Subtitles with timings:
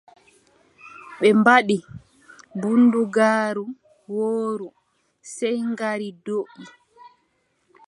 [1.19, 1.77] Ɓe mbaɗi
[2.59, 3.65] bundugaaru
[4.13, 4.67] wooru
[5.35, 6.63] sey ngaari doʼi.